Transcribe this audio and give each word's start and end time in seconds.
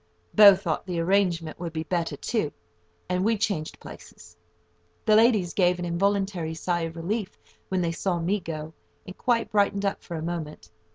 Bow 0.33 0.55
thought 0.55 0.87
the 0.87 0.99
arrangement 0.99 1.59
would 1.59 1.71
be 1.73 1.83
better 1.83 2.17
too, 2.17 2.51
and 3.07 3.23
we 3.23 3.37
changed 3.37 3.79
places. 3.79 4.35
The 5.05 5.15
ladies 5.15 5.53
gave 5.53 5.77
an 5.77 5.85
involuntary 5.85 6.55
sigh 6.55 6.81
of 6.85 6.95
relief 6.95 7.37
when 7.69 7.81
they 7.81 7.91
saw 7.91 8.17
me 8.17 8.39
go, 8.39 8.73
and 9.05 9.15
quite 9.15 9.51
brightened 9.51 9.85
up 9.85 10.01
for 10.01 10.15
a 10.15 10.23
moment. 10.23 10.71